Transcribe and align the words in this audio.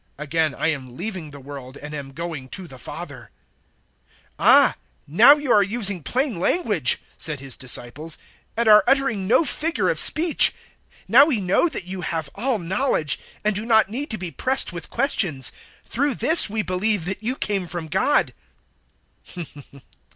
Again 0.17 0.55
I 0.55 0.69
am 0.69 0.97
leaving 0.97 1.29
the 1.29 1.39
world 1.39 1.77
and 1.77 1.93
am 1.93 2.11
going 2.11 2.49
to 2.49 2.65
the 2.65 2.79
Father." 2.79 3.29
016:029 4.39 4.45
"Ah, 4.49 4.75
now 5.05 5.35
you 5.35 5.51
are 5.51 5.61
using 5.61 6.01
plain 6.01 6.39
language," 6.39 6.99
said 7.19 7.39
His 7.39 7.55
disciples, 7.55 8.17
"and 8.57 8.67
are 8.67 8.83
uttering 8.87 9.27
no 9.27 9.45
figure 9.45 9.89
of 9.89 9.99
speech! 9.99 10.53
016:030 11.03 11.03
Now 11.09 11.25
we 11.27 11.39
know 11.39 11.69
that 11.69 11.85
you 11.85 12.01
have 12.01 12.31
all 12.33 12.57
knowledge, 12.57 13.19
and 13.43 13.53
do 13.53 13.63
not 13.63 13.89
need 13.89 14.09
to 14.09 14.17
be 14.17 14.31
pressed 14.31 14.73
with 14.73 14.89
questions. 14.89 15.51
Through 15.85 16.15
this 16.15 16.49
we 16.49 16.63
believe 16.63 17.05
that 17.05 17.21
you 17.21 17.35
came 17.35 17.67
from 17.67 17.85
God." 17.85 18.33